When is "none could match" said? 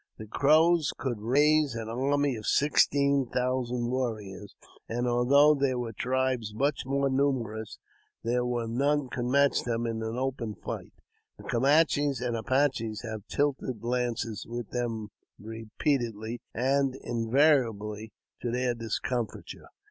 8.67-9.61